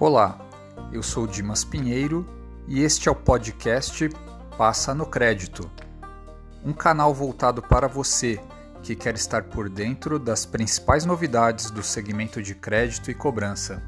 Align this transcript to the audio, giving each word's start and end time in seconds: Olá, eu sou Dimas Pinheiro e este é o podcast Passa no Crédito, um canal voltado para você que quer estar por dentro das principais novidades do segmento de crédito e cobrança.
Olá, 0.00 0.38
eu 0.92 1.02
sou 1.02 1.26
Dimas 1.26 1.64
Pinheiro 1.64 2.24
e 2.68 2.84
este 2.84 3.08
é 3.08 3.10
o 3.10 3.16
podcast 3.16 4.08
Passa 4.56 4.94
no 4.94 5.04
Crédito, 5.04 5.68
um 6.64 6.72
canal 6.72 7.12
voltado 7.12 7.60
para 7.60 7.88
você 7.88 8.40
que 8.80 8.94
quer 8.94 9.16
estar 9.16 9.42
por 9.42 9.68
dentro 9.68 10.16
das 10.16 10.46
principais 10.46 11.04
novidades 11.04 11.72
do 11.72 11.82
segmento 11.82 12.40
de 12.40 12.54
crédito 12.54 13.10
e 13.10 13.14
cobrança. 13.14 13.82